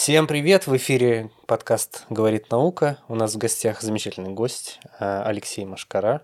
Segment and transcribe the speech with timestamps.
[0.00, 0.66] Всем привет!
[0.66, 2.96] В эфире подкаст «Говорит наука».
[3.06, 6.22] У нас в гостях замечательный гость э, Алексей Машкара,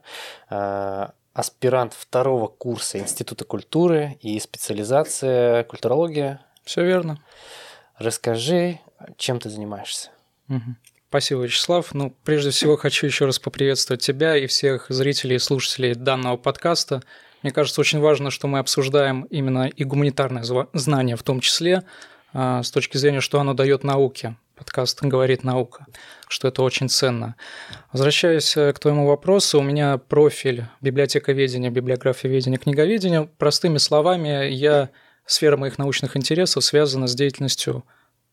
[0.48, 6.40] э, аспирант второго курса Института культуры и специализация культурология.
[6.64, 7.22] Все верно.
[7.98, 8.80] Расскажи,
[9.18, 10.08] чем ты занимаешься?
[10.48, 10.74] Угу.
[11.10, 11.92] Спасибо, Вячеслав.
[11.92, 17.02] Ну, прежде всего, хочу еще раз поприветствовать тебя и всех зрителей и слушателей данного подкаста.
[17.42, 21.84] Мне кажется, очень важно, что мы обсуждаем именно и гуманитарное знание в том числе, а,
[22.36, 24.36] с точки зрения, что оно дает науке.
[24.56, 25.86] Подкаст «Говорит наука»,
[26.28, 27.36] что это очень ценно.
[27.92, 33.28] Возвращаясь э, к твоему вопросу, у меня профиль библиотековедения, библиография книговедения.
[33.38, 34.88] Простыми словами, я,
[35.26, 37.84] сфера моих научных интересов связана с деятельностью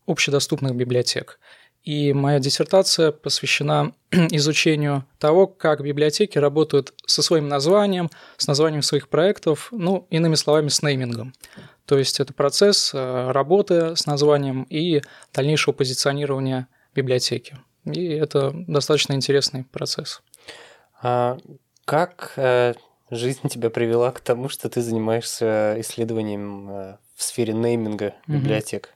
[0.06, 1.40] общедоступных библиотек.
[1.84, 9.10] И моя диссертация посвящена изучению того, как библиотеки работают со своим названием, с названием своих
[9.10, 11.34] проектов, ну, иными словами, с неймингом.
[11.86, 15.02] То есть это процесс э, работы с названием и
[15.34, 17.58] дальнейшего позиционирования библиотеки.
[17.86, 20.22] И это достаточно интересный процесс.
[21.02, 21.38] А
[21.86, 22.74] как э,
[23.12, 28.94] жизнь тебя привела к тому, что ты занимаешься исследованием э, в сфере нейминга библиотек?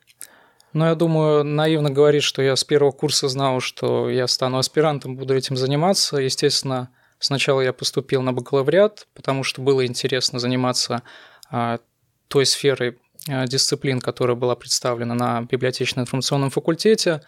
[0.73, 5.15] Ну, я думаю, наивно говорить, что я с первого курса знал, что я стану аспирантом,
[5.15, 6.17] буду этим заниматься.
[6.17, 11.03] Естественно, сначала я поступил на бакалавриат, потому что было интересно заниматься
[11.49, 11.79] а,
[12.27, 17.21] той сферы э, дисциплин, которая была представлена на библиотечно-информационном факультете.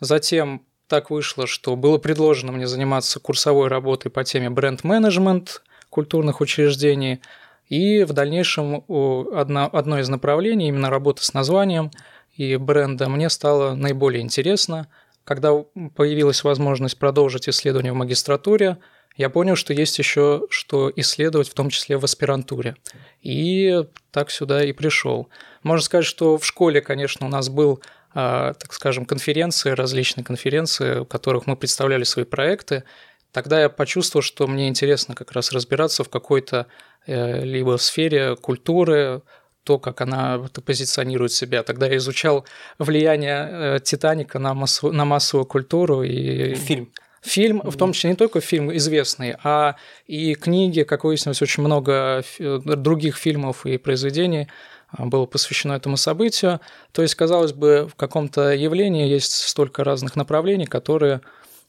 [0.00, 7.20] Затем так вышло, что было предложено мне заниматься курсовой работой по теме бренд-менеджмент культурных учреждений.
[7.68, 8.84] И в дальнейшем
[9.32, 11.90] одно, одно из направлений, именно работа с названием
[12.36, 14.88] и бренда, мне стало наиболее интересно.
[15.24, 15.54] Когда
[15.96, 18.78] появилась возможность продолжить исследование в магистратуре,
[19.16, 22.76] я понял, что есть еще что исследовать, в том числе в аспирантуре.
[23.22, 25.28] И так сюда и пришел.
[25.62, 27.80] Можно сказать, что в школе, конечно, у нас был
[28.14, 32.84] а, так скажем, конференции, различные конференции, в которых мы представляли свои проекты.
[33.32, 36.68] Тогда я почувствовал, что мне интересно как раз разбираться в какой-то
[37.06, 39.22] э, либо сфере культуры,
[39.64, 41.64] то, как она позиционирует себя.
[41.64, 42.44] Тогда я изучал
[42.78, 46.92] влияние э, Титаника на, массу, на массовую культуру и фильм.
[47.24, 49.76] Фильм, в том числе не только фильм известный, а
[50.06, 54.48] и книги, как выяснилось, очень много других фильмов и произведений
[54.90, 56.60] а, было посвящено этому событию.
[56.92, 61.22] То есть, казалось бы, в каком-то явлении есть столько разных направлений, которые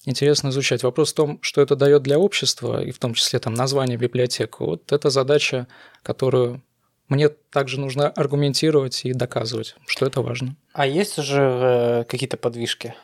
[0.03, 0.83] интересно изучать.
[0.83, 4.59] Вопрос в том, что это дает для общества, и в том числе там название библиотек.
[4.59, 5.67] Вот это задача,
[6.03, 6.61] которую
[7.07, 10.55] мне также нужно аргументировать и доказывать, что это важно.
[10.73, 12.95] А есть уже э, какие-то подвижки?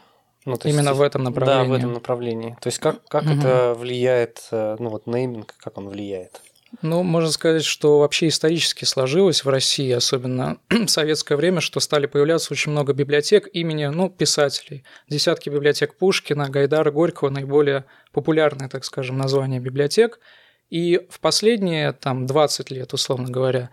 [0.45, 1.63] Ну, то Именно есть, в этом направлении.
[1.63, 2.57] Да, в этом направлении.
[2.61, 3.33] То есть как, как угу.
[3.33, 6.41] это влияет, э, ну вот нейминг, как он влияет?
[6.81, 12.05] Ну, можно сказать, что вообще исторически сложилось в России, особенно в советское время, что стали
[12.05, 14.83] появляться очень много библиотек имени ну, писателей.
[15.09, 20.19] Десятки библиотек Пушкина, Гайдара, Горького, наиболее популярные, так скажем, названия библиотек.
[20.69, 23.69] И в последние там, 20 лет, условно говоря,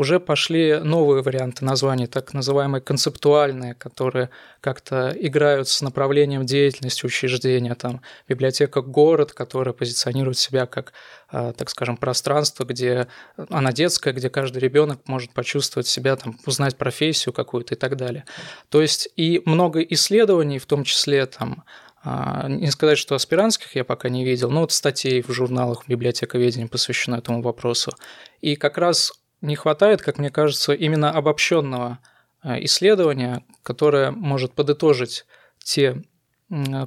[0.00, 4.30] уже пошли новые варианты названий, так называемые концептуальные, которые
[4.62, 7.74] как-то играют с направлением деятельности учреждения.
[7.74, 10.94] Там библиотека «Город», которая позиционирует себя как,
[11.28, 13.08] а, так скажем, пространство, где
[13.50, 18.24] она детская, где каждый ребенок может почувствовать себя, там, узнать профессию какую-то и так далее.
[18.70, 21.64] То есть и много исследований, в том числе там
[22.02, 26.68] а, не сказать, что аспирантских я пока не видел, но вот статей в журналах библиотековедения
[26.68, 27.92] посвящено этому вопросу.
[28.40, 31.98] И как раз не хватает, как мне кажется, именно обобщенного
[32.42, 35.26] э, исследования, которое может подытожить
[35.62, 36.02] те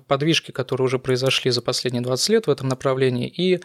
[0.08, 3.62] подвижки, которые уже произошли за последние 20 лет в этом направлении, и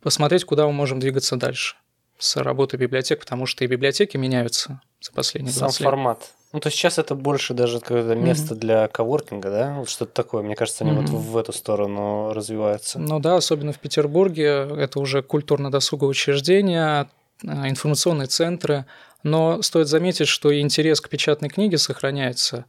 [0.00, 1.76] посмотреть, куда мы можем двигаться дальше
[2.18, 5.90] с работой библиотек, потому что и библиотеки меняются за последние 20 Сам лет.
[5.90, 6.30] формат.
[6.52, 8.58] Ну, то есть сейчас это больше даже какое-то место mm-hmm.
[8.58, 9.74] для коворкинга, да?
[9.78, 10.42] Вот что-то такое.
[10.42, 11.06] Мне кажется, они mm-hmm.
[11.06, 12.98] вот в эту сторону развиваются.
[12.98, 14.68] Ну да, особенно в Петербурге.
[14.76, 17.08] Это уже культурно-досуговое учреждение,
[17.42, 18.86] информационные центры,
[19.22, 22.66] но стоит заметить, что и интерес к печатной книге сохраняется.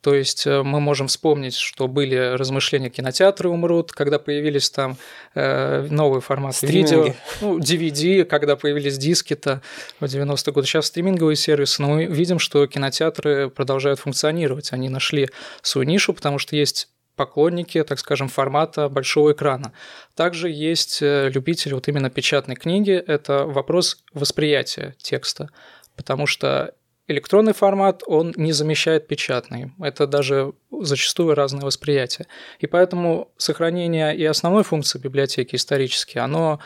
[0.00, 4.96] То есть э, мы можем вспомнить, что были размышления кинотеатры умрут, когда появились там
[5.34, 6.94] э, новые форматы Стриминги.
[6.94, 9.60] видео, ну, DVD, когда появились диски-то
[9.98, 10.66] в 90-е годы.
[10.66, 14.72] Сейчас стриминговые сервисы, но мы видим, что кинотеатры продолжают функционировать.
[14.72, 15.28] Они нашли
[15.60, 16.88] свою нишу, потому что есть
[17.20, 19.72] поклонники, так скажем, формата большого экрана.
[20.14, 22.92] Также есть э, любители вот именно печатной книги.
[22.92, 25.50] Это вопрос восприятия текста,
[25.96, 26.72] потому что
[27.08, 29.72] электронный формат, он не замещает печатный.
[29.82, 32.26] Это даже зачастую разное восприятие.
[32.58, 36.58] И поэтому сохранение и основной функции библиотеки исторически, оно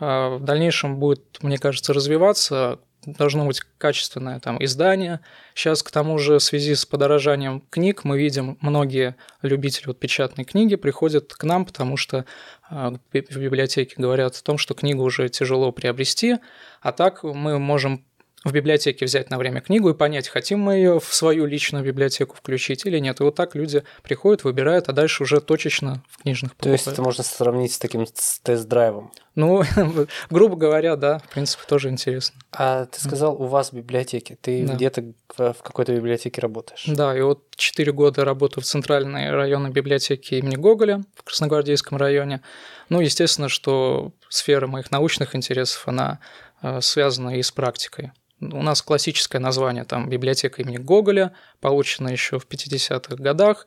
[0.00, 5.20] э, в дальнейшем будет, мне кажется, развиваться должно быть качественное там издание.
[5.54, 10.44] Сейчас, к тому же, в связи с подорожанием книг, мы видим, многие любители вот печатной
[10.44, 12.24] книги приходят к нам, потому что
[12.70, 16.36] э, в библиотеке говорят о том, что книгу уже тяжело приобрести,
[16.80, 18.04] а так мы можем
[18.44, 22.36] в библиотеке взять на время книгу и понять, хотим мы ее в свою личную библиотеку
[22.36, 23.20] включить или нет.
[23.20, 26.82] И вот так люди приходят, выбирают, а дальше уже точечно в книжных покупают.
[26.84, 28.06] То есть это можно сравнить с таким
[28.42, 29.12] тест-драйвом?
[29.34, 29.62] Ну,
[30.30, 32.40] грубо говоря, да, в принципе, тоже интересно.
[32.52, 34.74] А ты сказал, у вас в библиотеке, ты да.
[34.74, 35.04] где-то
[35.36, 36.84] в какой-то библиотеке работаешь?
[36.86, 42.42] Да, и вот 4 года работаю в центральной районной библиотеке имени Гоголя в Красногвардейском районе.
[42.88, 46.20] Ну, естественно, что сфера моих научных интересов, она
[46.62, 48.12] э, связана и с практикой.
[48.40, 53.66] У нас классическое название там библиотека имени Гоголя, получено еще в 50-х годах.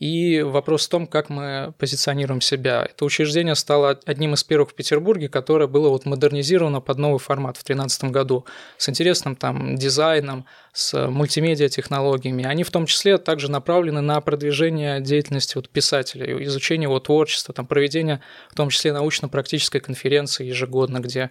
[0.00, 2.88] И вопрос в том, как мы позиционируем себя.
[2.90, 7.58] Это учреждение стало одним из первых в Петербурге, которое было вот модернизировано под новый формат
[7.58, 8.46] в 2013 году
[8.78, 12.44] с интересным там дизайном, с мультимедиа-технологиями.
[12.44, 17.66] Они в том числе также направлены на продвижение деятельности вот писателей, изучение его творчества, там,
[17.66, 21.28] проведение в том числе научно-практической конференции ежегодно, где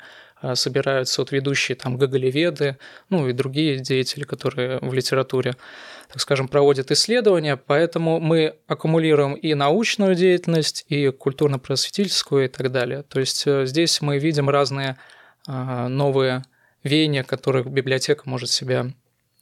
[0.53, 2.77] собираются вот ведущие там гоголеведы,
[3.09, 5.55] ну и другие деятели, которые в литературе,
[6.07, 13.03] так скажем, проводят исследования, поэтому мы аккумулируем и научную деятельность, и культурно-просветительскую и так далее.
[13.03, 14.97] То есть э, здесь мы видим разные
[15.47, 16.43] а, новые
[16.83, 18.87] веяния, которых библиотека может себя,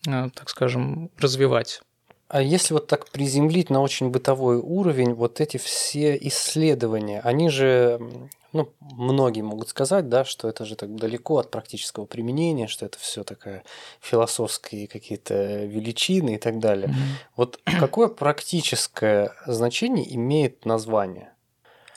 [0.07, 1.81] э, так скажем, развивать.
[2.29, 7.99] А если вот так приземлить на очень бытовой уровень, вот эти все исследования, они же
[8.57, 12.97] ну, многие могут сказать, да, что это же так далеко от практического применения, что это
[12.99, 13.63] все такая
[14.01, 16.89] философские какие-то величины и так далее.
[16.89, 17.31] Mm-hmm.
[17.35, 21.33] Вот какое практическое значение имеет название?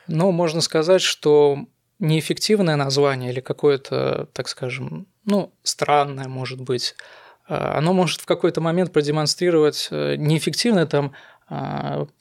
[0.06, 1.58] Ну, можно сказать, что
[1.98, 6.94] неэффективное название или какое-то, так скажем, ну, странное, может быть,
[7.48, 11.12] а, оно может в какой-то момент продемонстрировать э, неэффективное там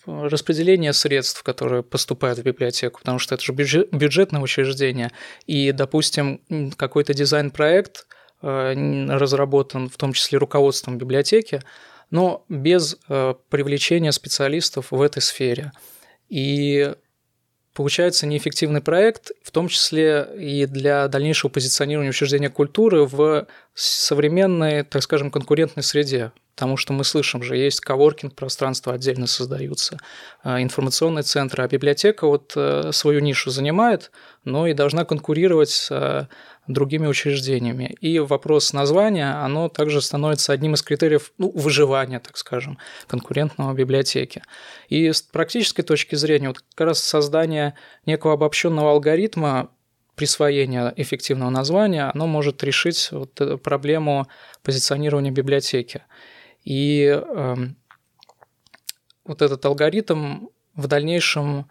[0.05, 5.11] распределение средств, которые поступают в библиотеку, потому что это же бюджетное учреждение,
[5.45, 6.41] и, допустим,
[6.75, 8.07] какой-то дизайн-проект
[8.41, 8.73] а,
[9.17, 11.61] разработан, в том числе руководством библиотеки,
[12.09, 15.73] но без а, привлечения специалистов в этой сфере.
[16.29, 16.93] И
[17.75, 23.47] получается неэффективный проект, в том числе и для дальнейшего позиционирования учреждения культуры в
[23.79, 26.31] современной, так скажем, конкурентной среде.
[26.55, 29.97] Потому что мы слышим же, есть коворкинг пространства отдельно создаются,
[30.43, 34.11] а, информационные центры, а библиотека вот э, свою нишу занимает,
[34.43, 36.27] но и должна конкурировать с э,
[36.67, 37.95] другими учреждениями.
[38.01, 42.77] И вопрос названия, оно также становится одним из критериев ну, выживания, так скажем,
[43.07, 44.43] конкурентного библиотеки.
[44.89, 49.69] И с практической точки зрения, вот как раз создание некого обобщенного алгоритма
[50.19, 54.27] присвоения эффективного названия, оно может решить вот проблему
[54.63, 56.01] позиционирования библиотеки.
[56.65, 57.55] И э,
[59.23, 61.69] вот этот алгоритм в дальнейшем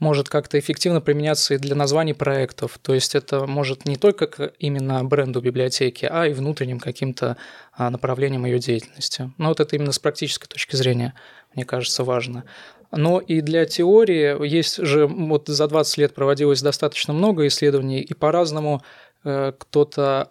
[0.00, 2.78] может как-то эффективно применяться и для названий проектов.
[2.82, 7.36] То есть это может не только к именно бренду библиотеки, а и внутренним каким-то
[7.72, 9.30] а, направлением ее деятельности.
[9.38, 11.14] Но вот это именно с практической точки зрения,
[11.54, 12.44] мне кажется, важно.
[12.90, 18.14] Но и для теории есть же, вот за 20 лет проводилось достаточно много исследований, и
[18.14, 18.82] по-разному
[19.22, 20.30] э, кто-то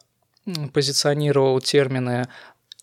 [0.73, 2.27] позиционировал термины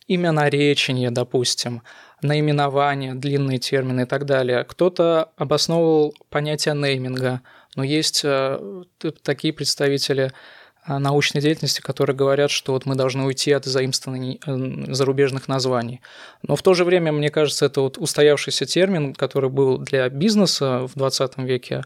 [0.06, 1.82] имя наречения, допустим,
[2.22, 4.64] наименования, длинные термины и так далее.
[4.64, 7.43] Кто-то обосновывал понятие нейминга,
[7.74, 8.84] но есть э,
[9.22, 10.32] такие представители
[10.88, 16.00] э, научной деятельности, которые говорят, что вот мы должны уйти от заимствований э, зарубежных названий.
[16.43, 20.86] Но в то же время, мне кажется, это вот устоявшийся термин, который был для бизнеса
[20.86, 21.84] в 20 веке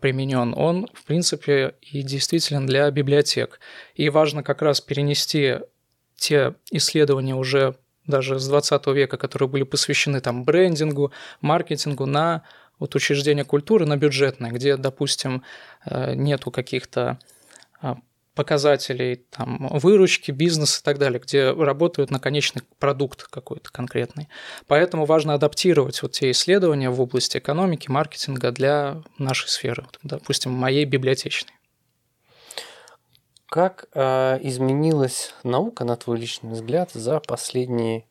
[0.00, 3.60] применен, он, в принципе, и действительно для библиотек.
[3.96, 5.56] И важно как раз перенести
[6.16, 7.76] те исследования уже
[8.08, 12.42] даже с 20 века, которые были посвящены там брендингу, маркетингу на
[12.80, 15.42] вот учреждения культуры, на бюджетное, где, допустим,
[15.84, 17.18] э, нету каких-то
[17.80, 17.98] а,
[18.34, 24.28] показателей там, выручки, бизнеса и так далее, где работают на конечный продукт какой-то конкретный.
[24.68, 30.84] Поэтому важно адаптировать вот те исследования в области экономики, маркетинга для нашей сферы, допустим, моей
[30.84, 31.57] библиотечной.
[33.48, 38.04] Как э, изменилась наука, на твой личный взгляд, за последние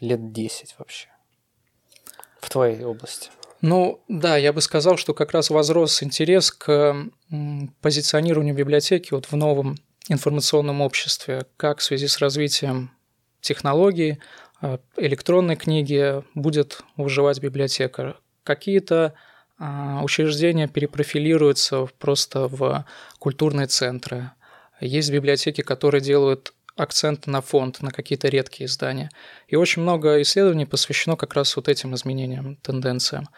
[0.00, 1.08] лет 10 вообще?
[2.40, 3.30] В твоей области.
[3.60, 6.94] Ну да, я бы сказал, что как раз возрос интерес к
[7.80, 12.92] позиционированию библиотеки вот в новом информационном обществе, как в связи с развитием
[13.40, 14.20] технологий,
[14.60, 18.16] а, электронной книги будет выживать библиотека.
[18.44, 19.14] Какие-то
[19.58, 22.84] а, учреждения перепрофилируются просто в
[23.18, 24.30] культурные центры–
[24.86, 29.10] есть библиотеки, которые делают акцент на фонд, на какие-то редкие издания.
[29.48, 33.28] И очень много исследований посвящено как раз вот этим изменениям, тенденциям.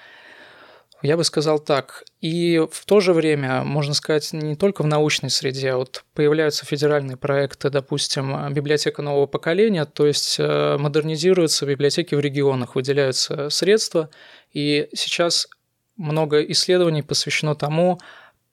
[1.02, 2.04] Я бы сказал так.
[2.22, 6.64] И в то же время, можно сказать, не только в научной среде, а вот появляются
[6.64, 14.08] федеральные проекты, допустим, библиотека нового поколения, то есть э, модернизируются библиотеки в регионах, выделяются средства,
[14.52, 15.48] и сейчас
[15.96, 18.00] много исследований посвящено тому,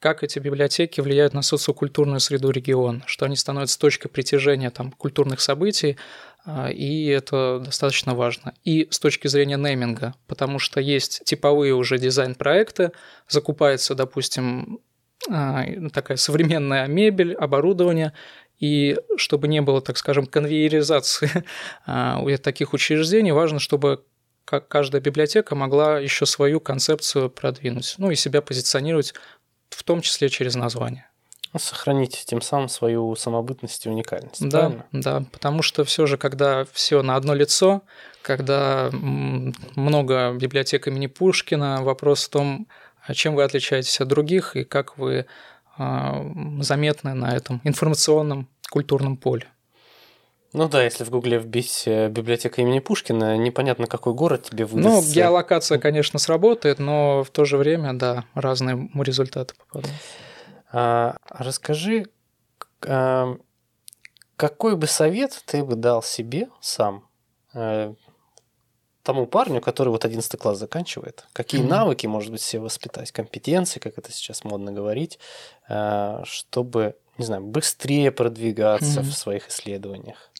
[0.03, 5.39] как эти библиотеки влияют на социокультурную среду региона, что они становятся точкой притяжения там, культурных
[5.39, 5.95] событий,
[6.43, 8.53] а, и это достаточно важно.
[8.65, 12.91] И с точки зрения нейминга, потому что есть типовые уже дизайн-проекты,
[13.29, 14.81] закупается, допустим,
[15.31, 18.11] а, такая современная мебель, оборудование,
[18.59, 21.45] и чтобы не было, так скажем, конвейеризации
[21.85, 24.03] а, у таких учреждений, важно, чтобы
[24.43, 29.13] каждая библиотека могла еще свою концепцию продвинуть, ну и себя позиционировать
[29.73, 31.07] в том числе через название.
[31.53, 34.47] Ну, сохранить тем самым свою самобытность и уникальность.
[34.49, 34.85] Да, правильно?
[34.91, 37.83] да, потому что все же, когда все на одно лицо,
[38.23, 42.67] когда много библиотек имени Пушкина, вопрос в том,
[43.13, 45.27] чем вы отличаетесь от других и как вы
[45.77, 46.25] а,
[46.61, 49.47] заметны на этом информационном культурном поле.
[50.53, 55.07] Ну да, если в Гугле вбить э, библиотека имени Пушкина, непонятно, какой город тебе выдаст.
[55.07, 59.99] Ну, геолокация, конечно, сработает, но в то же время, да, разные результаты попадают.
[60.71, 62.05] А, расскажи,
[62.85, 63.35] а,
[64.35, 67.09] какой бы совет ты бы дал себе сам,
[67.55, 67.95] а,
[69.01, 71.25] тому парню, который вот 11 класс заканчивает?
[71.33, 71.67] Какие mm-hmm.
[71.67, 75.19] навыки, может быть, себе воспитать, компетенции, как это сейчас модно говорить,
[76.23, 79.03] чтобы, не знаю, быстрее продвигаться mm-hmm.
[79.03, 80.31] в своих исследованиях?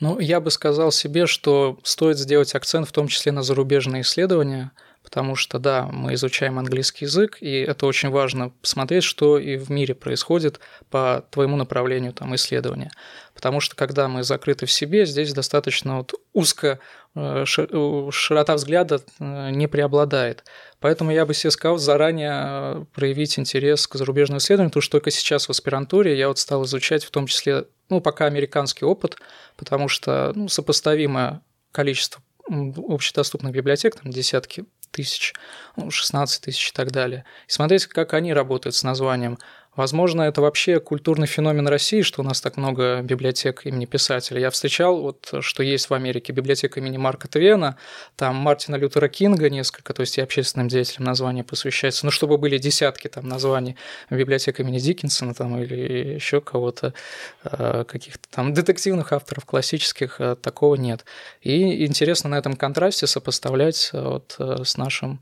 [0.00, 4.72] Ну, я бы сказал себе, что стоит сделать акцент в том числе на зарубежные исследования,
[5.04, 9.70] потому что, да, мы изучаем английский язык, и это очень важно посмотреть, что и в
[9.70, 12.90] мире происходит по твоему направлению там, исследования.
[13.34, 16.80] Потому что, когда мы закрыты в себе, здесь достаточно вот узко,
[17.14, 20.44] э, э, широта взгляда э, не преобладает.
[20.80, 25.46] Поэтому я бы себе сказал заранее проявить интерес к зарубежному исследованию, потому что только сейчас
[25.46, 29.16] в аспирантуре я вот стал изучать в том числе, ну, пока американский опыт,
[29.56, 31.42] потому что ну, сопоставимое
[31.72, 35.34] количество общедоступных библиотек, там десятки тысяч,
[35.76, 37.24] ну, 16 тысяч и так далее.
[37.48, 39.38] И смотреть, как они работают с названием.
[39.76, 44.40] Возможно, это вообще культурный феномен России, что у нас так много библиотек имени писателя.
[44.40, 47.76] Я встречал, вот, что есть в Америке библиотека имени Марка Твена,
[48.14, 52.04] там Мартина Лютера Кинга несколько, то есть и общественным деятелям названия посвящается.
[52.04, 53.76] Ну, чтобы были десятки там названий
[54.10, 56.94] библиотек имени Диккенсона там, или еще кого-то,
[57.42, 61.04] э, каких-то там детективных авторов классических, э, такого нет.
[61.42, 65.20] И интересно на этом контрасте сопоставлять э, вот с нашим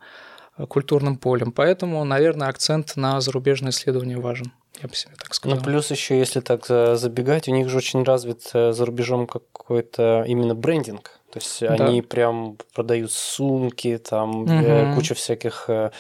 [0.69, 1.53] культурным полем.
[1.53, 4.53] Поэтому, наверное, акцент на зарубежное исследование важен.
[4.81, 5.59] Я бы себе так сказал.
[5.59, 9.27] Ну, плюс еще, если так э, забегать, у них же очень развит э, за рубежом
[9.27, 11.21] какой-то именно брендинг.
[11.31, 11.87] То есть да.
[11.87, 14.95] они прям продают сумки, там угу.
[14.95, 15.93] куча всяких, как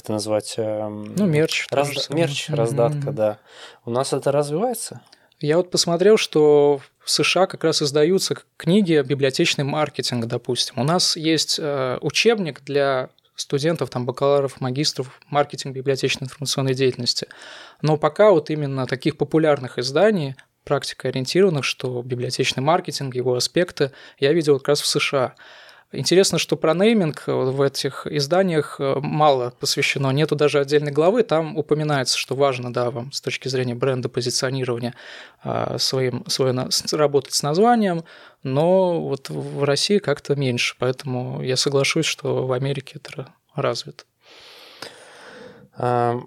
[0.00, 0.54] это назвать?
[0.56, 1.68] Ну, мерч.
[1.70, 2.10] Раз...
[2.10, 2.56] Мерч, угу.
[2.56, 3.38] раздатка, да.
[3.84, 5.00] У нас это развивается?
[5.38, 10.74] Я вот посмотрел, что в США как раз издаются книги библиотечный маркетинг, допустим.
[10.76, 17.28] У нас есть учебник для студентов, там, бакалавров, магистров, маркетинг библиотечной информационной деятельности.
[17.82, 24.58] Но пока вот именно таких популярных изданий, практикоориентированных, что библиотечный маркетинг, его аспекты, я видел
[24.58, 25.34] как раз в США.
[25.92, 31.56] Интересно, что про нейминг в этих изданиях э, мало посвящено, нету даже отдельной главы, там
[31.56, 34.94] упоминается, что важно, да, вам с точки зрения бренда, позиционирования
[35.42, 36.54] а, своим, свое,
[36.92, 38.04] работать с названием,
[38.44, 44.04] но вот в России как-то меньше, поэтому я соглашусь, что в Америке это развито.
[45.76, 46.20] А,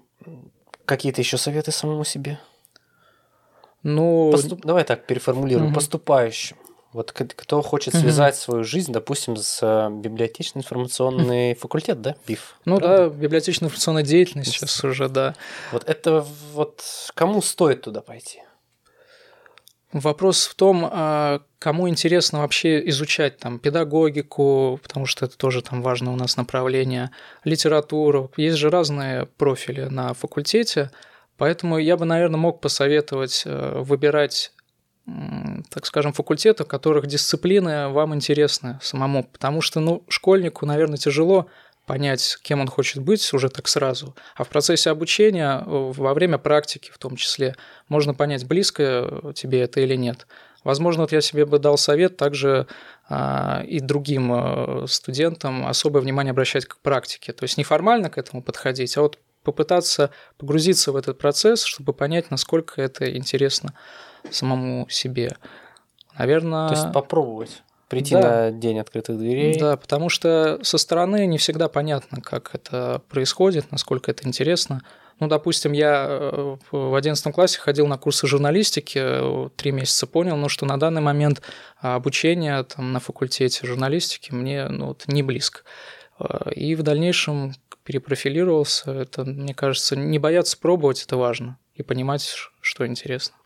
[0.84, 2.38] какие-то еще советы самому себе?
[3.82, 4.62] Ну, Поступ...
[4.62, 5.68] давай так переформулируем.
[5.68, 5.74] Угу.
[5.74, 6.58] Поступающим.
[6.94, 8.40] Вот кто хочет связать угу.
[8.40, 11.60] свою жизнь, допустим, с э, библиотечный информационный угу.
[11.60, 12.54] факультет, да, БИФ?
[12.66, 13.10] Ну правда?
[13.10, 15.34] да, библиотечная информационная деятельность сейчас уже, да.
[15.72, 16.84] Вот это вот
[17.14, 18.42] кому стоит туда пойти?
[19.92, 25.82] Вопрос в том, а, кому интересно вообще изучать там педагогику, потому что это тоже там
[25.82, 27.10] важно у нас направление,
[27.42, 28.30] литературу.
[28.36, 30.92] Есть же разные профили на факультете,
[31.38, 34.52] поэтому я бы, наверное, мог посоветовать э, выбирать
[35.70, 39.24] так скажем, факультетов, которых дисциплины вам интересны самому.
[39.24, 41.48] Потому что, ну, школьнику, наверное, тяжело
[41.86, 44.14] понять, кем он хочет быть уже так сразу.
[44.36, 47.56] А в процессе обучения, во время практики в том числе,
[47.88, 50.26] можно понять, близко тебе это или нет.
[50.62, 52.66] Возможно, вот я себе бы дал совет также
[53.06, 57.34] а, и другим а, студентам особое внимание обращать к практике.
[57.34, 60.08] То есть не формально к этому подходить, а вот попытаться
[60.38, 63.74] погрузиться в этот процесс, чтобы понять, насколько это интересно
[64.30, 65.36] самому себе.
[66.18, 66.68] Наверное...
[66.68, 68.20] То есть попробовать прийти Да.
[68.20, 69.58] на день открытых дверей.
[69.58, 74.82] Да, потому что со стороны не всегда понятно, как это происходит, насколько это интересно.
[75.20, 80.48] Ну, допустим, я э, в 11 классе ходил на курсы журналистики, три месяца понял, ну,
[80.48, 81.40] что на данный момент
[81.78, 85.60] обучение там, на факультете журналистики мне ну, вот, не близко.
[86.18, 87.54] Э, И в дальнейшем
[87.84, 88.90] перепрофилировался.
[88.90, 91.58] Это, мне кажется, не бояться пробовать, это важно.
[91.74, 93.36] И понимать, что интересно.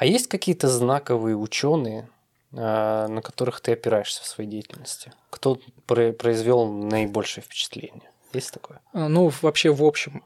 [0.00, 2.08] А есть какие-то знаковые ученые,
[2.56, 5.12] а, на которых ты опираешься в своей деятельности?
[5.28, 8.10] Кто про- произвел наибольшее впечатление?
[8.32, 8.80] Есть такое?
[8.94, 10.24] А, Ну, вообще, в общем,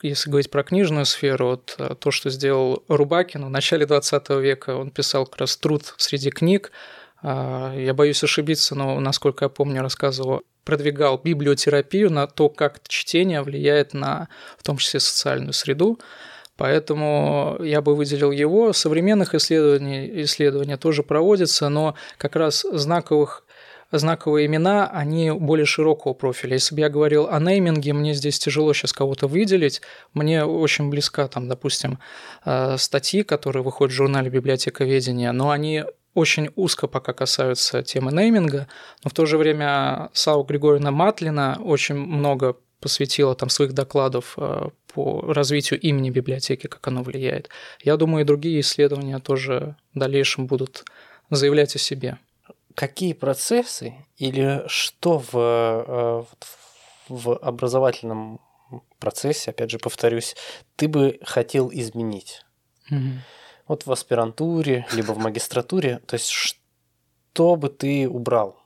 [0.00, 4.76] если говорить про книжную сферу, вот а, то, что сделал Рубакин в начале 20 века,
[4.76, 6.70] он писал как раз труд среди книг.
[7.22, 13.92] Я боюсь ошибиться, но, насколько я помню, рассказывал, продвигал библиотерапию на то, как чтение влияет
[13.92, 15.98] на, в том числе, социальную среду.
[16.60, 18.74] Поэтому я бы выделил его.
[18.74, 23.46] Современных исследований, исследования тоже проводятся, но как раз знаковых
[23.90, 26.52] знаковые имена, они более широкого профиля.
[26.52, 29.80] Если бы я говорил о нейминге, мне здесь тяжело сейчас кого-то выделить.
[30.12, 31.98] Мне очень близка, там, допустим,
[32.44, 38.68] э, статьи, которые выходят в журнале «Библиотековедение», но они очень узко пока касаются темы нейминга,
[39.02, 44.68] но в то же время Сау Григорьевна Матлина очень много посвятила там своих докладов э,
[44.92, 47.48] по развитию имени библиотеки, как оно влияет.
[47.82, 50.84] Я думаю, и другие исследования тоже в дальнейшем будут
[51.30, 52.18] заявлять о себе.
[52.74, 56.24] Какие процессы или что в, э,
[57.08, 58.40] в образовательном
[58.98, 60.36] процессе, опять же, повторюсь,
[60.76, 62.44] ты бы хотел изменить?
[62.88, 63.22] Мгм.
[63.66, 68.60] Вот в аспирантуре, либо в магистратуре, то есть что бы ты убрал?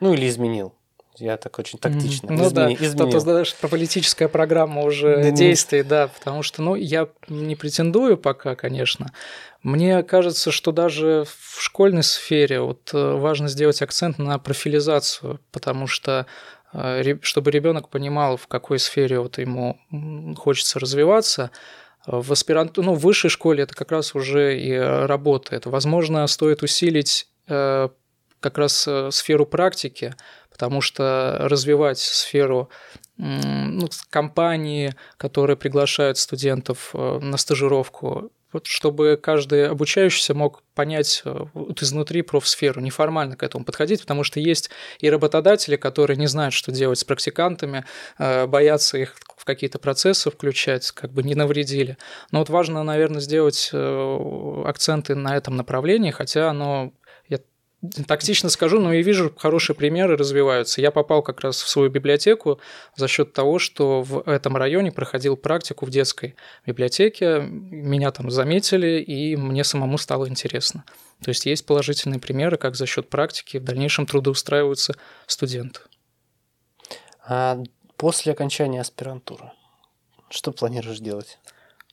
[0.00, 0.74] Ну или изменил?
[1.18, 2.28] Я так очень тактично.
[2.30, 3.10] Ну да, Измени- изменил.
[3.12, 7.56] тут даже про политическая программа уже Да не- действий, да, потому что, ну, я не
[7.56, 9.12] претендую пока, конечно.
[9.62, 15.86] Мне кажется, что даже в школьной сфере вот э, важно сделать акцент на профилизацию, потому
[15.86, 16.26] что
[16.72, 19.78] э, чтобы ребенок понимал, в какой сфере вот ему
[20.36, 21.50] хочется развиваться,
[22.06, 25.66] в аспиранту, ну, в высшей школе это как раз уже и работает.
[25.66, 27.88] Возможно, стоит усилить э,
[28.46, 30.14] как раз э, сферу практики,
[30.50, 32.70] потому что развивать сферу
[33.16, 41.44] ну, компании, которые приглашают студентов э, на стажировку, вот чтобы каждый обучающийся мог понять э,
[41.54, 46.54] вот изнутри профсферу, неформально к этому подходить, потому что есть и работодатели, которые не знают,
[46.54, 47.84] что делать с практикантами,
[48.18, 51.98] боятся их в какие-то процессы включать, как бы не навредили.
[52.30, 56.92] Но вот важно, наверное, сделать акценты на этом направлении, хотя оно
[58.06, 60.80] тактично скажу, но я вижу хорошие примеры развиваются.
[60.80, 62.60] Я попал как раз в свою библиотеку
[62.94, 69.00] за счет того, что в этом районе проходил практику в детской библиотеке, меня там заметили,
[69.00, 70.84] и мне самому стало интересно.
[71.22, 74.94] То есть есть положительные примеры, как за счет практики в дальнейшем трудоустраиваются
[75.26, 75.80] студенты.
[77.26, 77.58] А
[77.96, 79.50] после окончания аспирантуры,
[80.30, 81.38] что планируешь делать?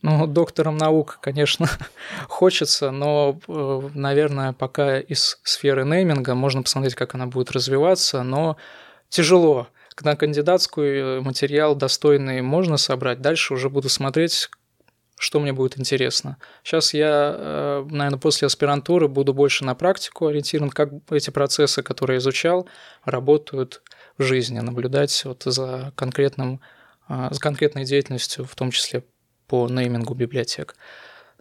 [0.04, 1.66] Ну, доктором наук, конечно,
[2.28, 8.58] хочется, но, э, наверное, пока из сферы нейминга можно посмотреть, как она будет развиваться, но
[9.08, 9.70] тяжело.
[10.02, 14.50] На кандидатскую материал достойный можно собрать, дальше уже буду смотреть,
[15.18, 16.36] что мне будет интересно.
[16.64, 22.16] Сейчас я, э, наверное, после аспирантуры буду больше на практику ориентирован, как эти процессы, которые
[22.16, 22.68] я изучал,
[23.06, 23.82] работают
[24.18, 26.60] в жизни, наблюдать вот за конкретным,
[27.08, 29.06] э, за конкретной деятельностью, в том числе
[29.54, 30.76] по неймингу библиотек.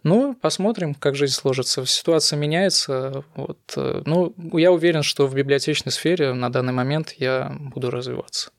[0.03, 1.83] Ну, посмотрим, как жизнь сложится.
[1.87, 3.23] Ситуация меняется.
[3.33, 3.57] Вот.
[3.75, 8.51] э, Ну, я уверен, что в библиотечной сфере на данный момент я буду развиваться.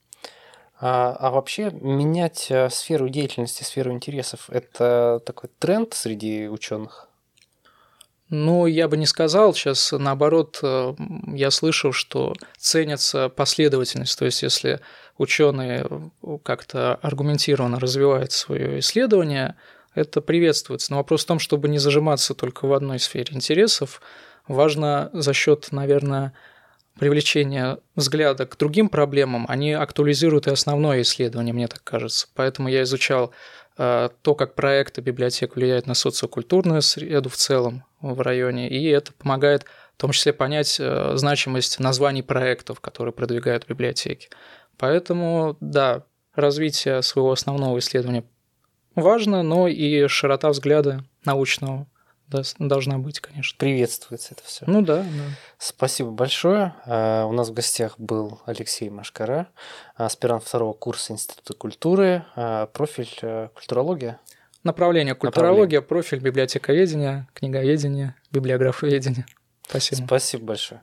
[0.81, 7.09] А, а вообще менять э, сферу деятельности, сферу интересов– это такой тренд среди ученых?
[8.31, 9.55] Ну, я бы не сказал.
[9.55, 10.95] Сейчас, наоборот, э,
[11.29, 14.19] я слышал, что ценится последовательность.
[14.19, 14.81] То есть, если
[15.19, 15.87] ученые
[16.43, 19.57] как-то аргументированно развивают свое исследование,
[19.95, 20.93] это приветствуется.
[20.93, 24.01] Но вопрос в том, чтобы не зажиматься только в одной сфере интересов,
[24.49, 26.33] важно за счет, наверное,
[26.99, 32.29] привлечения взгляда к другим проблемам, они актуализируют и основное исследование, мне так кажется.
[32.35, 33.33] Поэтому я изучал
[33.77, 39.13] э, то, как проекты библиотек влияют на социокультурную среду в целом в районе, и это
[39.13, 39.65] помогает
[39.97, 44.29] в том числе понять э, значимость названий проектов, которые продвигают библиотеки.
[44.77, 48.25] Поэтому, да, развитие своего основного исследования
[48.97, 51.87] важно, но и широта взгляда научного
[52.59, 53.57] должна быть, конечно.
[53.59, 54.65] Приветствуется это все.
[54.67, 55.25] Ну да, да.
[55.59, 56.75] Спасибо большое.
[56.87, 59.47] Э, у нас в гостях был Алексей Машкара,
[59.95, 64.19] аспирант второго курса Института культуры, э, профиль культурология.
[64.65, 69.27] Направление культурология, профиль библиотековедения, книговедения, библиографоведения.
[69.69, 70.07] Спасибо.
[70.07, 70.83] Спасибо большое.